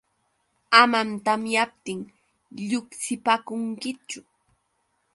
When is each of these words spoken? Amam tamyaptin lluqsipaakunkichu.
Amam 0.81 1.09
tamyaptin 1.25 1.99
lluqsipaakunkichu. 2.69 4.19